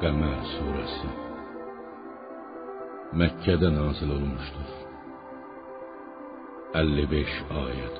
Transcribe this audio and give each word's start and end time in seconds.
Qəmər 0.00 0.40
surəsi 0.44 1.10
Məkkədə 3.16 3.70
nazil 3.72 4.10
olmuşdur. 4.12 4.72
55 6.76 7.36
ayəd. 7.62 7.96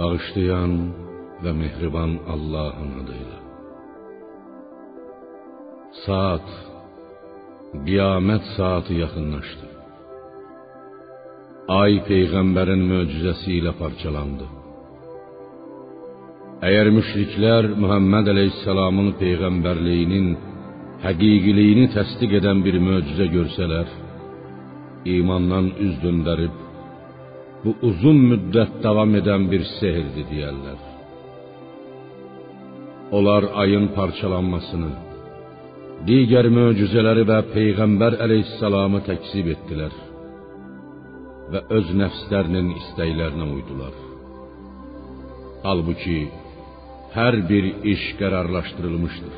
Bağışlayan 0.00 0.74
və 1.44 1.52
mehriban 1.60 2.16
Allahın 2.34 2.92
adıyla. 3.04 3.38
Saat 6.04 6.48
qiyamət 7.86 8.54
saatı 8.56 8.98
yaxınlaşdı. 9.04 9.68
Ay 11.80 12.02
peyğəmbərin 12.10 12.82
möcüzəsi 12.94 13.60
ilə 13.60 13.78
parçalandı. 13.82 14.56
Əgər 16.60 16.90
müşriklər 16.92 17.70
Muhammed 17.80 18.26
əleyhissalamın 18.34 19.14
peyğəmbərliyinin 19.16 20.26
həqiqiliyini 21.00 21.86
təsdiq 21.94 22.34
edən 22.36 22.58
bir 22.66 22.74
möcüzə 22.84 23.28
görsələr, 23.32 23.86
imandan 25.08 25.70
üz 25.86 25.94
döndərib 26.02 26.58
bu 27.62 27.72
uzun 27.88 28.20
müddət 28.32 28.74
davam 28.84 29.16
edən 29.20 29.46
bir 29.52 29.64
sehirdir 29.78 30.26
deyərlər. 30.32 30.82
Onlar 33.16 33.46
ayın 33.62 33.88
parçalanmasını, 33.96 34.90
digər 36.10 36.50
möcüzələri 36.58 37.24
və 37.30 37.38
peyğəmbər 37.54 38.18
əleyhissalamı 38.26 39.00
təkzib 39.08 39.48
etdilər 39.54 39.96
və 41.54 41.64
öz 41.78 41.96
nəfslərinin 42.02 42.68
istəklərinə 42.82 43.48
uydular. 43.56 43.96
Halbuki 45.64 46.20
hər 47.16 47.34
bir 47.50 47.64
iş 47.92 48.02
qərarlaşdırılmışdır. 48.20 49.36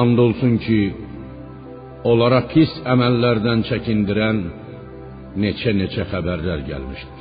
And 0.00 0.18
olsun 0.24 0.54
ki, 0.64 0.80
onlara 2.10 2.40
pis 2.52 2.72
əməllərdən 2.92 3.64
çəkindirən 3.68 4.38
neçə-neçə 5.42 6.06
xəbərlər 6.12 6.64
gəlmişdir. 6.70 7.20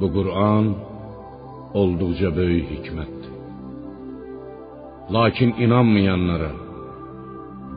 Bu 0.00 0.06
Qur'an 0.16 0.66
olduqca 1.80 2.30
böyük 2.40 2.68
hikmətdir. 2.74 3.32
Lakin 5.16 5.54
inanmayanlara, 5.64 6.52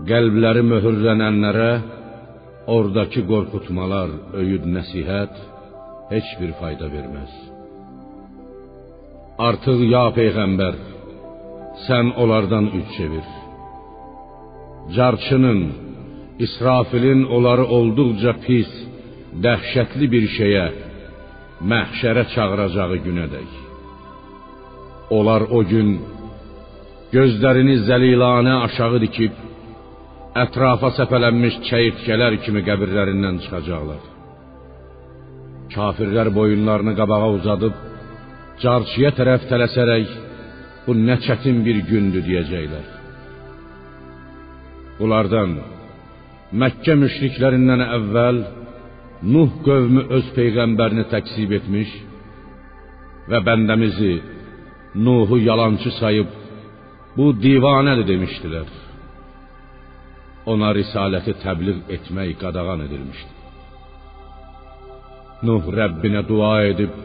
qəlbləri 0.09 0.63
möhürlənənlərə 0.71 1.71
oradakı 2.75 3.23
qorxutmalar, 3.31 4.11
öyüd, 4.41 4.67
nəsihət 4.75 5.39
heç 6.11 6.35
bir 6.41 6.53
fayda 6.59 6.91
verməz. 6.95 7.50
Artıq 9.47 9.79
ya 9.93 10.03
peyğəmbər, 10.17 10.75
sən 11.85 12.11
onlardan 12.21 12.65
üç 12.79 12.87
çevir. 12.97 13.27
Carçının, 14.95 15.61
İsrafilin 16.45 17.21
onları 17.35 17.65
olduqca 17.77 18.33
pis, 18.45 18.71
dəhşətli 19.45 20.05
bir 20.13 20.25
şeyə, 20.37 20.67
məhşərə 21.71 22.23
çağıracağı 22.33 22.97
günədək. 23.07 23.51
Onlar 25.17 25.41
o 25.57 25.59
gün 25.71 25.89
gözlərini 27.15 27.77
zəlilanə 27.87 28.55
aşağı 28.67 28.99
dikib, 29.05 29.35
ətrafa 30.43 30.89
səpələnmiş 30.99 31.55
çəyirtkələr 31.69 32.37
kimi 32.43 32.61
qəbirlərindən 32.67 33.41
çıxacaqlar. 33.43 34.03
Kafirlər 35.75 36.27
boyunlarını 36.39 36.93
qabağa 36.99 37.29
uzadıb, 37.37 37.75
carçıya 38.63 39.11
tərəf 39.17 39.47
tələsərək, 39.49 40.09
bu 40.85 40.95
nə 40.97 41.17
çətin 41.25 41.61
bir 41.65 41.81
gündür 41.89 42.23
deyəcəklər. 42.25 42.87
Bunlardan 44.99 45.55
Məkkə 46.61 46.97
müşriklərindən 46.99 47.81
əvvəl 47.97 48.39
Nuh 49.33 49.51
qövmü 49.65 50.07
öz 50.17 50.29
peyğəmbərini 50.35 51.05
təksib 51.11 51.51
etmiş 51.57 51.91
və 53.31 53.39
bəndəmizi 53.47 54.13
Nuhu 55.05 55.37
yalançı 55.39 55.91
sayıb 55.99 56.31
bu 57.17 57.27
divanədir 57.43 58.07
demişdilər. 58.09 58.71
Ona 60.51 60.71
risaləti 60.75 61.37
təbliğ 61.43 61.77
etmək 61.95 62.33
qadağan 62.41 62.81
edilmişdi. 62.87 63.31
Nuh 65.47 65.69
Rəbbinə 65.79 66.25
dua 66.27 66.55
edib 66.71 66.97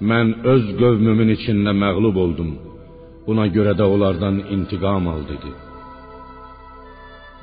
Mən 0.00 0.32
öz 0.44 0.64
qövmümün 0.76 1.30
içində 1.32 1.72
məğlub 1.72 2.16
oldum. 2.20 2.50
Buna 3.26 3.46
görə 3.48 3.72
də 3.78 3.84
onlardan 3.94 4.42
intiqam 4.54 5.08
al 5.08 5.22
dedi. 5.30 5.52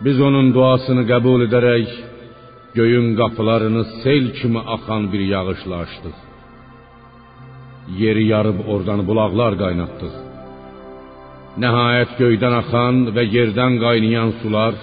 Biz 0.06 0.22
onun 0.28 0.53
duasını 0.53 1.03
qəbul 1.12 1.47
edərək 1.47 1.90
göyün 2.78 3.16
qapılarını 3.19 3.84
sel 4.03 4.25
kimi 4.38 4.62
axan 4.75 5.12
bir 5.12 5.22
yağışla 5.34 5.75
açdıq. 5.86 6.18
Yeri 8.02 8.25
yarıb 8.34 8.59
oradan 8.72 9.02
bulaqlar 9.08 9.53
qaynatdıq. 9.64 10.16
Nəhayət 11.64 12.12
göydən 12.22 12.53
axan 12.62 12.96
və 13.16 13.24
yerdən 13.35 13.81
qaynayan 13.85 14.31
sular 14.41 14.75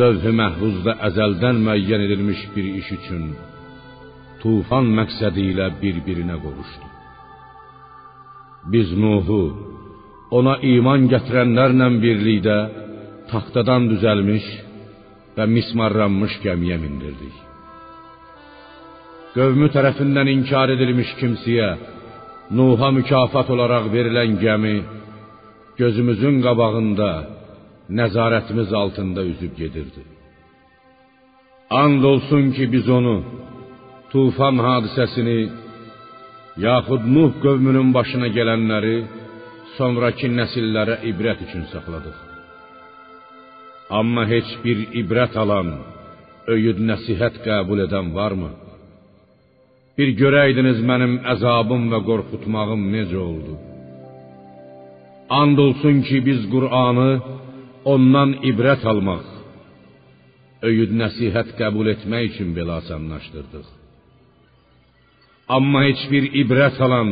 lövh-i 0.00 0.32
məhfuzda 0.40 0.92
əzəldən 1.08 1.56
müəyyən 1.66 2.06
edilmiş 2.06 2.40
bir 2.54 2.64
iş 2.80 2.88
üçün 2.98 3.24
tufan 4.42 4.86
məqsədi 4.98 5.42
ilə 5.52 5.66
bir-birinə 5.80 6.36
qovuşdu. 6.44 6.88
Biz 8.72 8.88
Nuhu 9.02 9.42
ona 10.38 10.54
iman 10.74 11.08
gətirənlərlə 11.12 11.88
birlikdə 12.04 12.58
taxtadan 13.30 13.88
düzəlmiş 13.92 14.46
və 15.36 15.44
mismarlanmış 15.54 16.38
gəmiyə 16.44 16.78
mindirdik. 16.84 17.36
Qövmü 19.36 19.68
tərəfindən 19.74 20.28
inkar 20.36 20.68
edilmiş 20.74 21.10
kimsəyə 21.20 21.70
Nuha 22.58 22.90
mükafat 22.98 23.48
olaraq 23.54 23.86
verilən 23.94 24.34
gəmi 24.44 24.74
gözümüzün 25.80 26.36
qabağında 26.46 27.10
nəzarətimiz 27.98 28.70
altında 28.80 29.22
üzüb 29.32 29.54
gedirdi. 29.62 30.02
And 31.82 32.02
olsun 32.04 32.44
ki 32.56 32.64
biz 32.72 32.88
onu 32.98 33.16
tufan 34.12 34.56
hadisəsini 34.66 35.40
yaxud 36.66 37.02
Nuh 37.14 37.32
qövmünün 37.44 37.88
başına 37.96 38.28
gələnləri 38.36 38.96
sonrakı 39.76 40.28
nəsillərə 40.38 40.96
ibrət 41.10 41.38
üçün 41.46 41.64
saxladıq. 41.72 42.18
Amma 43.98 44.24
heç 44.32 44.48
bir 44.64 44.78
ibrət 45.00 45.34
alan, 45.42 45.68
öyüd 46.54 46.78
nəsihət 46.90 47.40
qəbul 47.46 47.84
edən 47.86 48.12
varmı? 48.18 48.50
Bir 49.96 50.14
görəydiniz 50.22 50.78
mənim 50.90 51.18
əzabım 51.34 51.90
və 51.92 52.00
qorxutmağım 52.08 52.88
necə 52.94 53.18
oldu? 53.28 53.58
And 55.40 55.58
olsun 55.64 56.00
ki 56.08 56.18
biz 56.28 56.40
Qur'anı 56.54 57.10
ondan 57.92 58.30
ibrət 58.50 58.82
almaq, 58.92 59.28
öyüd 60.68 60.92
nəsihət 61.02 61.54
qəbul 61.60 61.92
etmək 61.94 62.32
üçün 62.32 62.52
belə 62.56 62.80
asanlaşdırdıq. 62.82 63.81
Amma 65.48 65.82
heç 65.88 66.02
bir 66.12 66.28
ibrət 66.42 66.78
alan, 66.86 67.10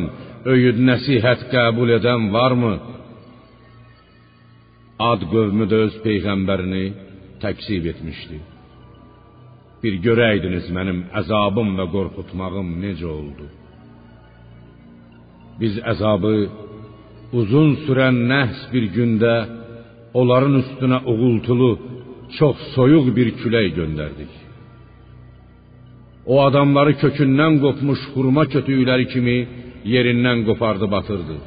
öyüd 0.53 0.79
nəsihət 0.89 1.49
qəbul 1.51 1.91
edən 1.97 2.29
varmı? 2.33 2.73
Ad 5.11 5.25
qövmü 5.33 5.67
də 5.71 5.77
öz 5.87 5.95
peyğəmbərini 6.05 6.85
təksib 7.43 7.87
etmişdi. 7.91 8.39
Bir 9.83 9.97
görəydiniz 10.05 10.67
mənim 10.77 10.99
əzabım 11.21 11.73
və 11.79 11.87
qorxutmağım 11.95 12.75
necə 12.83 13.07
oldu. 13.09 13.47
Biz 15.61 15.79
əzabı 15.93 16.35
uzun 17.39 17.73
sürən 17.85 18.17
nəhs 18.31 18.61
bir 18.73 18.85
gündə 18.95 19.35
onların 20.13 20.55
üstünə 20.61 20.99
uğultulu, 21.11 21.71
çox 22.37 22.57
soyuq 22.75 23.09
bir 23.17 23.33
külək 23.41 23.67
göndərdik. 23.79 24.40
O 26.25 26.35
adamları 26.47 26.93
kökündən 27.01 27.57
qopmuş 27.63 28.01
xurma 28.13 28.43
kötüyləri 28.53 29.07
kimi 29.13 29.37
yerindən 29.93 30.43
qopardı 30.47 30.87
batırdı. 30.91 31.37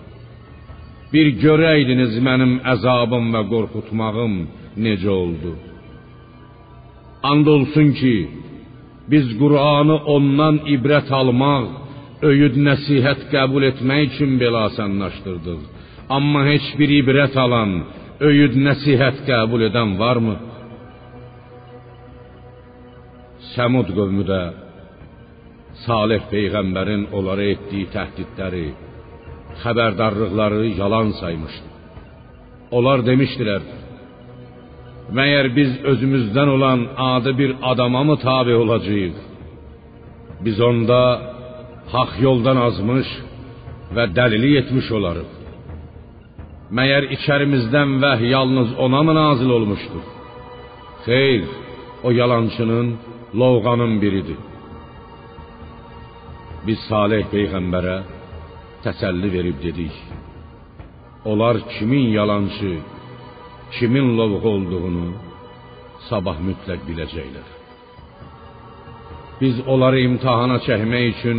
Bir 1.13 1.27
görəydiniz 1.45 2.17
mənim 2.27 2.55
əzabım 2.73 3.29
və 3.35 3.43
qorxutmağım 3.53 4.35
necə 4.87 5.11
oldu. 5.23 5.53
And 7.31 7.47
olsun 7.47 7.93
ki, 8.01 8.17
biz 9.13 9.27
Qur'anı 9.41 9.97
ondan 10.15 10.57
ibrət 10.75 11.13
almaq, 11.21 11.69
öyüd 12.31 12.57
nəsihət 12.69 13.29
qəbul 13.35 13.69
etmək 13.71 14.03
üçün 14.11 14.35
belə 14.43 14.67
asanlaşdırdıq. 14.71 15.63
Amma 16.17 16.43
heç 16.51 16.67
bir 16.79 16.91
ibrət 17.01 17.39
alan, 17.45 17.73
öyüd 18.29 18.59
nəsihət 18.67 19.23
qəbul 19.31 19.69
edən 19.69 19.95
varmı? 20.03 20.37
Səmud 23.55 23.89
qövmü 23.97 24.25
də 24.33 24.43
Salih 25.87 26.23
peyğəmbərin 26.33 27.03
onlara 27.17 27.45
etdiyi 27.55 27.87
təhdidləri, 27.95 28.67
xəbərdarlıqları 29.63 30.63
yalan 30.81 31.09
saymışdı. 31.21 31.69
Onlar 32.77 32.99
demişdilər: 33.09 33.63
Məyər 35.19 35.47
biz 35.59 35.71
özümüzdən 35.91 36.49
olan 36.57 36.81
adi 37.13 37.33
bir 37.41 37.51
adama 37.71 38.03
mı 38.09 38.17
tabe 38.27 38.55
olacağıq? 38.63 39.17
Biz 40.45 40.61
onda 40.69 41.01
haq 41.95 42.13
yoldan 42.27 42.59
azmış 42.69 43.09
və 43.97 44.05
dəlili 44.17 44.51
etmiş 44.61 44.89
olarıq. 44.99 45.31
Məyər 46.77 47.05
içərimizdən 47.17 47.91
vəh 48.03 48.21
yalnız 48.35 48.71
ona 48.85 49.03
mı 49.07 49.15
nazil 49.21 49.51
olmuşdur? 49.57 50.05
Xeyr, 51.07 51.45
o 52.07 52.11
yalançının, 52.21 52.89
lovğanın 53.41 54.03
biridir. 54.03 54.41
Biz 56.67 56.79
Salih 56.89 57.27
peyğəmbərə 57.33 57.97
təsəlli 58.85 59.29
verib 59.37 59.59
dedik: 59.65 59.97
Onlar 61.31 61.57
kimin 61.75 62.07
yalançı, 62.19 62.73
kimin 63.77 64.09
lovğu 64.19 64.49
olduğunu 64.55 65.09
sabah 66.09 66.39
mütləq 66.49 66.81
biləcəklər. 66.89 67.49
Biz 69.41 69.61
onları 69.73 70.01
imtahana 70.09 70.59
çəkmək 70.67 71.05
üçün 71.13 71.39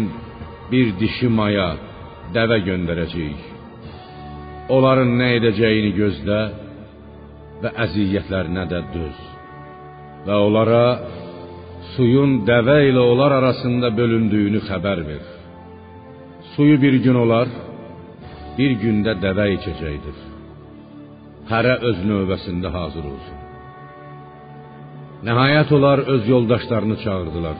bir 0.71 0.87
dişi 1.01 1.29
maya, 1.39 1.69
dəvə 2.35 2.57
göndərəcəyik. 2.69 3.41
Onların 4.75 5.11
nə 5.19 5.29
edəcəyini 5.39 5.91
gözlə 6.01 6.41
və 7.63 7.71
əziyyətlərinə 7.85 8.65
də 8.71 8.81
döz. 8.93 9.19
Və 10.25 10.37
onlara 10.47 10.85
suyun 11.93 12.31
dəvə 12.49 12.77
ilə 12.89 13.03
onlar 13.11 13.31
arasında 13.39 13.91
bölündüyünü 13.99 14.61
xəbər 14.69 14.99
ver. 15.09 15.23
Suyu 16.53 16.81
bir 16.81 16.95
gün 17.05 17.17
olar, 17.23 17.47
bir 18.57 18.71
gündə 18.83 19.13
dəvə 19.23 19.47
içəcəkdir. 19.57 20.17
Hərə 21.51 21.75
öz 21.89 21.97
növbəsində 22.09 22.69
hazır 22.77 23.09
olsun. 23.13 23.41
Nəhayət 25.27 25.73
onlar 25.77 25.99
öz 26.13 26.23
yoldaşlarını 26.33 26.97
çağırdılar. 27.03 27.57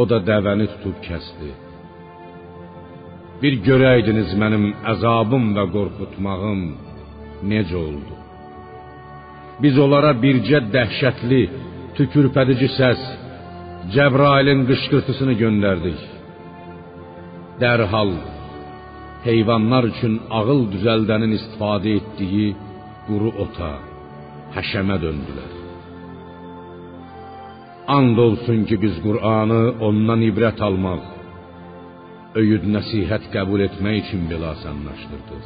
O 0.00 0.02
da 0.10 0.18
dəvəni 0.30 0.66
tutub 0.72 0.96
kəsdi. 1.06 1.50
Bir 3.42 3.54
görəydiniz 3.68 4.30
mənim 4.42 4.66
əzabım 4.92 5.50
və 5.56 5.64
qorxutmağım 5.74 6.62
necə 7.50 7.76
oldu. 7.86 8.14
Biz 9.62 9.78
onlara 9.84 10.12
bircə 10.24 10.60
dəhşətli, 10.74 11.42
tükürpədici 11.96 12.68
səs, 12.78 13.00
Cəbrailin 13.94 14.62
qışqırtısını 14.68 15.34
göndərdik. 15.42 16.00
Dərhal 17.60 18.12
heyvanlar 19.26 19.84
üçün 19.92 20.14
ağıl 20.38 20.62
düzəldənin 20.72 21.32
istifadə 21.38 21.90
etdiyi 21.98 22.48
quru 23.06 23.30
ota, 23.44 23.72
həşəmə 24.56 24.96
döndülər. 25.04 25.52
And 27.96 28.16
olsun 28.26 28.64
ki 28.68 28.76
biz 28.84 28.94
Qur'anı 29.06 29.62
ondan 29.88 30.20
ibrət 30.30 30.62
almaq, 30.68 31.02
öyüd 32.40 32.64
nəsihət 32.74 33.28
qəbul 33.34 33.66
etmək 33.68 33.98
üçün 34.02 34.22
belə 34.30 34.54
asanlaşdırdıq. 34.56 35.44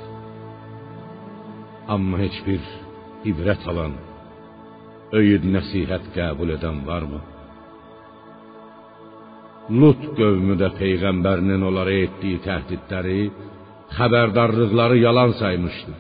Amma 1.95 2.17
heç 2.25 2.37
bir 2.47 2.63
alan, 3.71 3.95
öyüd 5.17 5.45
nəsihət 5.55 6.11
qəbul 6.17 6.53
edən 6.57 6.83
varmı? 6.89 7.21
Lut 9.81 10.03
qövmü 10.19 10.57
də 10.61 10.69
peyğəmbərinin 10.81 11.65
onlara 11.69 11.95
etdiyi 12.05 12.41
təhdidləri, 12.45 13.23
xəbərdarlıqları 13.97 14.97
yalan 15.07 15.33
saymışdı. 15.41 15.95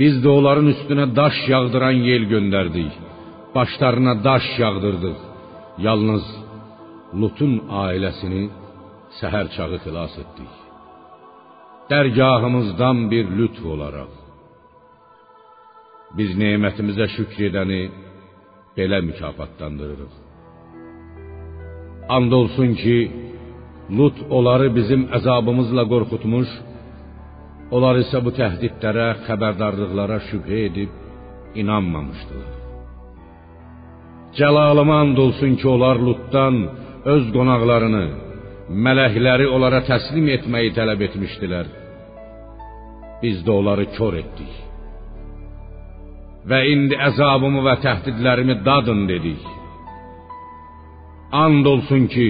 Biz 0.00 0.20
də 0.24 0.28
onların 0.38 0.68
üstünə 0.74 1.06
daş 1.20 1.36
yağdıran 1.52 1.96
yel 2.08 2.24
göndərdik. 2.32 2.92
Başlarına 3.54 4.14
daş 4.24 4.46
yağdırdıq. 4.62 5.18
Yalnız 5.86 6.24
Lutun 7.20 7.54
ailəsini 7.84 8.44
səhər 9.18 9.46
çağı 9.56 9.78
xilas 9.84 10.14
etdik. 10.22 10.54
Dərgahımızdan 11.90 13.06
bir 13.12 13.24
lütf 13.38 13.64
olaraq 13.74 14.27
biz 16.16 16.30
nemətimizə 16.40 17.06
şükr 17.16 17.48
edəni 17.50 17.82
belə 18.76 19.00
mükafatlandırırıq. 19.08 20.14
And 22.16 22.32
olsun 22.32 22.74
ki, 22.82 22.98
Lut 23.96 24.18
onları 24.36 24.68
bizim 24.78 25.02
əzabımızla 25.16 25.84
qorxutmuş, 25.92 26.50
onlar 27.74 27.96
isə 28.02 28.20
bu 28.24 28.30
təhdidlərə, 28.36 29.06
xəbərdarlıqlara 29.26 30.18
şübhə 30.28 30.58
edib 30.68 30.90
inanmamışdılar. 31.60 32.52
Cəlalıma 34.38 35.00
and 35.04 35.18
olsun 35.24 35.56
ki, 35.60 35.66
onlar 35.74 35.96
Lutdan 36.06 36.56
öz 37.14 37.24
qonaqlarını, 37.36 38.06
mələkləri 38.86 39.48
onlara 39.56 39.80
təslim 39.90 40.28
etməyi 40.36 40.74
tələb 40.78 41.08
etmişdilər. 41.08 41.66
Biz 43.22 43.44
də 43.46 43.50
onları 43.60 43.86
kör 43.96 44.20
etdik. 44.22 44.67
Və 46.48 46.58
indi 46.72 46.96
əzabımı 47.08 47.60
və 47.66 47.74
təhdidlərimi 47.84 48.60
dadın 48.64 49.04
dedik. 49.10 49.42
And 51.42 51.66
olsun 51.66 52.06
ki, 52.08 52.28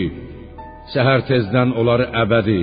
səhər 0.93 1.23
tezdən 1.29 1.77
onları 1.79 2.09
əbədi, 2.25 2.61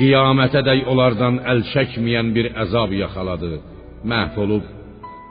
qiyamətədək 0.00 0.88
onlardan 0.90 1.38
əl 1.52 1.62
çəkməyən 1.70 2.32
bir 2.34 2.50
əzab 2.64 2.94
yaxaladı. 3.04 3.52
Məhv 4.10 4.38
olub 4.44 4.66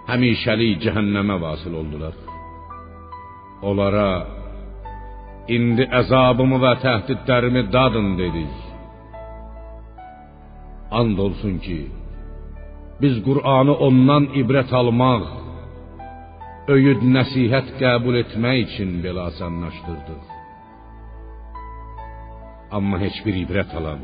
həmişəlik 0.10 0.80
cəhənnəmə 0.86 1.38
vasil 1.44 1.76
oldular. 1.82 2.16
Onlara 3.70 4.10
indi 5.56 5.86
əzabımı 6.02 6.60
və 6.64 6.74
təhdidlərimi 6.86 7.66
dadın 7.76 8.10
dedik. 8.22 8.56
And 11.00 11.18
olsun 11.26 11.60
ki, 11.66 11.80
biz 13.02 13.20
Qur'anı 13.28 13.76
ondan 13.88 14.24
ibrət 14.42 14.72
almaq, 14.80 15.26
öyüd 16.74 17.02
nəsihət 17.16 17.74
qəbul 17.80 18.20
etmək 18.20 18.60
üçün 18.68 19.00
belə 19.04 19.26
asanlaşdırdıq. 19.32 20.36
Amma 22.78 23.00
heç 23.02 23.18
bir 23.26 23.36
ibrət 23.44 23.74
alan, 23.80 24.04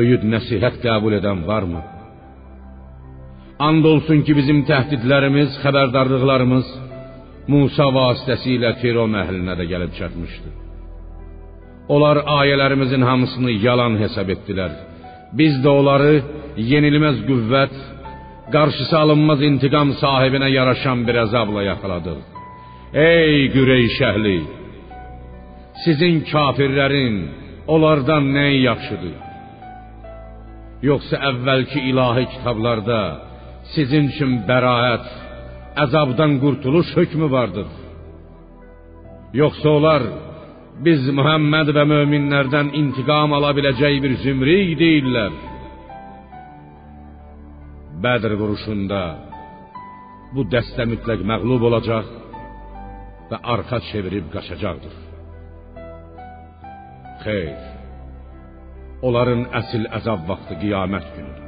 öyüd 0.00 0.26
nəsihət 0.34 0.80
qəbul 0.84 1.16
edən 1.20 1.46
varmı? 1.48 1.82
And 3.68 3.84
olsun 3.92 4.24
ki, 4.26 4.32
bizim 4.40 4.64
təhdidlərimiz, 4.68 5.60
xəbərdarlıqlarımız 5.62 6.68
Musa 7.52 7.86
vasitəsilə 7.96 8.74
Firon 8.80 9.14
əhlinə 9.22 9.54
də 9.60 9.64
gəlib 9.72 9.92
çatmışdı. 9.98 10.50
Onlar 11.94 12.22
ayələrimizin 12.38 13.02
hamısını 13.08 13.52
yalan 13.66 13.96
hesab 14.02 14.28
etdilər. 14.34 14.72
Biz 15.38 15.58
də 15.64 15.70
onları 15.80 16.12
yenilməz 16.72 17.22
qüvvət, 17.28 17.74
qarşısı 18.56 18.96
alınmaz 19.02 19.40
intiqam 19.48 19.88
sahibinə 20.02 20.48
yaraşan 20.58 20.98
bir 21.06 21.16
əzabla 21.24 21.62
yaxaladıq. 21.70 22.20
Ey 23.10 23.36
Qüreyş 23.54 23.96
əhli! 24.10 24.38
Sizin 25.84 26.16
kafirlərin 26.32 27.16
onlardan 27.74 28.24
nəyi 28.36 28.58
yaxşıdır? 28.70 29.14
Yoxsa 30.90 31.16
əvvəlki 31.30 31.80
ilahi 31.90 32.24
kitablarda 32.34 33.02
sizin 33.74 34.04
üçün 34.12 34.32
bəraət, 34.48 35.06
əzabdan 35.84 36.32
qurtuluş 36.42 36.88
hökmü 36.98 37.28
vardır? 37.36 37.68
Yoxsa 39.42 39.68
onlar 39.78 40.02
biz 40.86 41.06
Muhammed 41.18 41.68
və 41.76 41.84
möminlərdən 41.92 42.74
intiqam 42.80 43.32
ala 43.36 43.50
biləcək 43.56 43.94
bir 44.04 44.12
zümrüy 44.24 44.74
deyirlər? 44.82 45.32
Bədr 48.02 48.32
vuruşunda 48.40 49.00
bu 50.34 50.42
dəstə 50.52 50.86
mütləq 50.90 51.20
məğlub 51.30 51.66
olacaq 51.68 52.08
və 53.30 53.38
arxa 53.54 53.78
çevirib 53.90 54.26
qaçacaqdır. 54.34 54.96
Xeyr. 57.22 57.60
Onların 59.06 59.44
əsl 59.60 59.86
əzab 59.98 60.26
vaxtı 60.30 60.58
qiyamət 60.64 61.06
günüdür. 61.14 61.46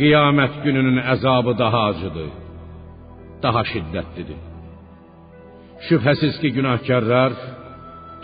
Qiyamət 0.00 0.60
gününün 0.66 1.00
əzabı 1.14 1.56
daha 1.62 1.82
acıdır, 1.94 2.30
daha 3.44 3.64
şiddətlidir. 3.72 4.40
Şübhəsiz 5.86 6.34
ki, 6.42 6.52
günahkarlar 6.58 7.32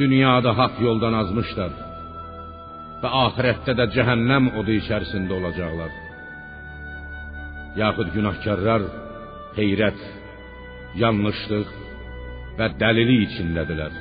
dünyada 0.01 0.53
haqq 0.61 0.85
yoldan 0.89 1.15
azmışlar 1.23 1.73
və 3.03 3.19
axirətdə 3.25 3.81
də 3.81 3.93
cəhənnəm 3.97 4.57
odu 4.61 4.81
içərisində 4.81 5.41
olacaqlar 5.41 5.93
yaxud 7.81 8.09
günahkarlar 8.15 8.87
heyrət, 9.57 10.01
yanlışlıq 11.03 11.69
və 12.59 12.73
dəlili 12.81 13.23
içindədirlər. 13.27 13.93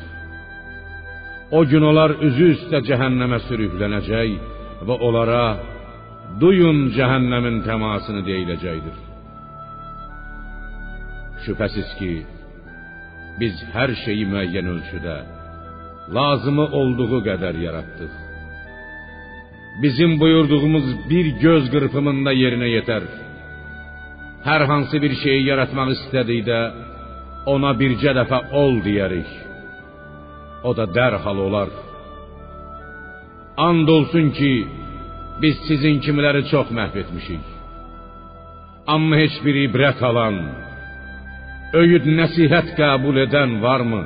O 1.52 1.66
gün 1.68 1.84
onlar 1.90 2.16
üzü 2.28 2.54
üstə 2.56 2.80
cəhənnəmə 2.88 3.42
sürüklənəcək, 3.48 4.36
və 4.88 4.98
onlara 5.08 5.44
duyun 6.42 6.90
cəhənnəmin 6.96 7.62
təmasını 7.68 8.24
deyiləcəkdir. 8.30 8.98
Şübhəsiz 11.46 11.94
ki, 12.00 12.12
biz 13.40 13.62
hər 13.74 13.94
şeyi 14.04 14.26
müəyyən 14.32 14.68
ölçüdə, 14.74 15.18
lazımı 16.18 16.66
olduğu 16.82 17.22
qədər 17.28 17.58
yaratdıq. 17.66 18.14
Bizim 19.82 20.20
buyurduğumuz 20.20 20.88
bir 21.10 21.28
göz 21.46 21.70
qırpımında 21.74 22.34
yerinə 22.44 22.70
yetər. 22.78 23.06
Hər 24.46 24.62
hansı 24.70 24.98
bir 25.04 25.14
şeyi 25.24 25.42
yaratmaq 25.52 25.92
istədikdə 25.96 26.60
ona 27.54 27.72
bircə 27.82 28.14
dəfə 28.18 28.40
ol 28.62 28.80
deyərik. 28.86 29.32
O 30.68 30.74
da 30.78 30.86
dərhal 30.98 31.40
olar. 31.48 31.70
And 33.68 33.90
olsun 33.96 34.32
ki, 34.38 34.54
biz 35.42 35.58
sizin 35.68 36.00
kimiləri 36.06 36.42
çox 36.52 36.72
məhv 36.78 36.96
etmişik. 37.04 37.46
Amma 38.94 39.20
heç 39.22 39.36
bir 39.46 39.56
ibrət 39.68 40.02
alan, 40.10 40.38
öyüd 41.82 42.08
nəsihət 42.20 42.74
qəbul 42.80 43.22
edən 43.26 43.60
varmı? 43.66 44.02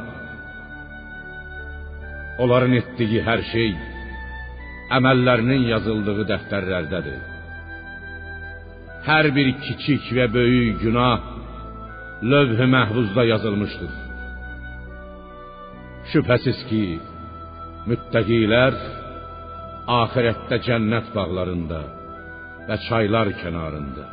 Onların 2.44 2.76
etdiyi 2.82 3.24
hər 3.30 3.42
şey 3.54 3.72
əməllərinin 4.98 5.64
yazıldığı 5.72 6.28
dəftərlərdədir. 6.34 7.35
Hər 9.06 9.30
bir 9.36 9.52
kiçik 9.64 10.08
və 10.18 10.26
böyük 10.34 10.80
günah 10.82 11.20
lövh-i 12.32 12.68
məhfuzda 12.76 13.24
yazılmışdır. 13.34 13.94
Şübhəsiz 16.12 16.60
ki, 16.70 16.84
müttəqilər 17.90 18.78
axirətdə 20.02 20.58
cənnət 20.68 21.12
bağlarında 21.18 21.82
və 22.68 22.78
çaylar 22.88 23.30
kənarında 23.42 24.06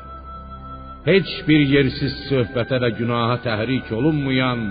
heç 1.08 1.30
bir 1.48 1.62
yersiz 1.74 2.18
söhbətə 2.30 2.78
və 2.82 2.90
günaha 2.98 3.38
təhrik 3.46 3.88
olunmayan 3.98 4.66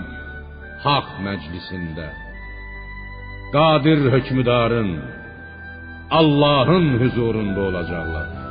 haqq 0.84 1.10
məclisində 1.26 2.06
qadir 3.56 4.06
hökmdarın 4.14 4.92
Allahın 6.20 6.86
huzurunda 7.00 7.60
olacaqlar. 7.68 8.41